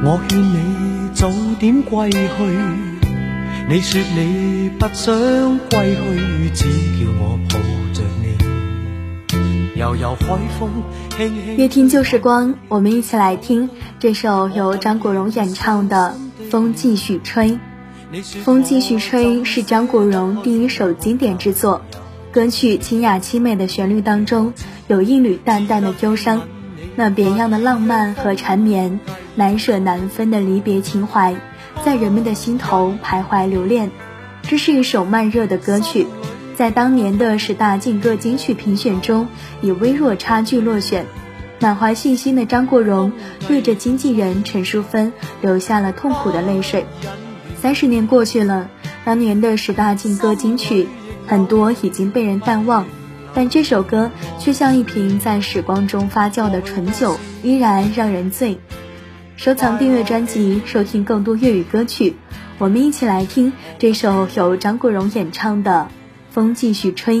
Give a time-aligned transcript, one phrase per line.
[0.00, 1.28] 我劝你早
[1.58, 2.18] 点归去，
[3.68, 6.64] 你说你不想归去，只
[7.04, 7.58] 叫我抱
[7.92, 9.72] 着你。
[9.74, 10.70] 悠悠海风
[11.16, 11.56] 轻轻。
[11.56, 16.14] 越听旧时光，我们一起来听这首由张国荣演唱的
[16.48, 17.50] 《风继续吹》。
[18.44, 21.82] 《风继续吹》是张国荣第一首经典之作，
[22.30, 24.52] 歌曲清雅凄美的旋律当中
[24.86, 26.42] 有一缕淡淡的忧伤，
[26.94, 29.00] 那别样的浪漫和缠绵。
[29.38, 31.36] 难舍难分的离别情怀，
[31.84, 33.92] 在人们的心头徘徊留恋。
[34.42, 36.08] 这是一首慢热的歌曲，
[36.56, 39.28] 在当年的十大劲歌金曲评选中
[39.60, 41.06] 以微弱差距落选。
[41.60, 43.12] 满怀信心的张国荣
[43.46, 46.84] 对着经纪人陈淑芬流下了痛苦的泪水。
[47.62, 48.68] 三十年过去了，
[49.04, 50.88] 当年的十大劲歌金曲
[51.28, 52.86] 很多已经被人淡忘，
[53.34, 54.10] 但这首歌
[54.40, 58.58] 却像一瓶在时光中发酵的醇酒，依然让人醉。
[59.38, 62.16] 收藏订阅专辑，收听更多粤语歌曲。
[62.58, 65.88] 我们一起来听这首由张国荣演唱的
[66.34, 67.20] 《风继续吹》。